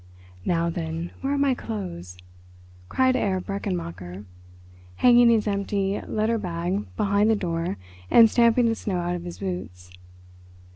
"Now, 0.45 0.67
then, 0.71 1.11
where 1.21 1.31
are 1.33 1.37
my 1.37 1.53
clothes?" 1.53 2.17
cried 2.89 3.13
Herr 3.13 3.39
Brechenmacher, 3.39 4.25
hanging 4.95 5.29
his 5.29 5.45
empty 5.45 6.01
letter 6.07 6.39
bag 6.39 6.87
behind 6.97 7.29
the 7.29 7.35
door 7.35 7.77
and 8.09 8.27
stamping 8.27 8.65
the 8.65 8.73
snow 8.73 8.97
out 8.97 9.15
of 9.15 9.25
his 9.25 9.37
boots. 9.37 9.91